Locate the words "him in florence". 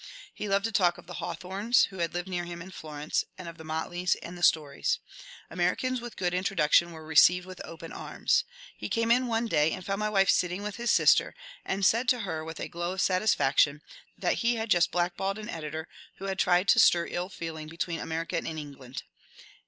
2.43-3.23